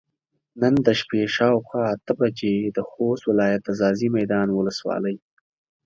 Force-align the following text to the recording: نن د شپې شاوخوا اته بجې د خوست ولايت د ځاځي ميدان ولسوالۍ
نن 0.61 0.73
د 0.85 0.87
شپې 0.99 1.21
شاوخوا 1.35 1.81
اته 1.95 2.13
بجې 2.19 2.55
د 2.75 2.79
خوست 2.89 3.23
ولايت 3.29 3.61
د 3.65 3.69
ځاځي 3.79 4.07
ميدان 4.17 4.47
ولسوالۍ 4.51 5.15